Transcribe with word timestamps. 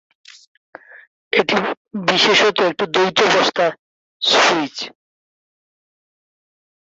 এটি 1.33 1.57
বিশেষত 2.07 2.57
একটি 2.61 2.85
দ্বৈত 2.93 3.17
অবস্থার 3.29 3.71
সুইচ। 4.21 4.75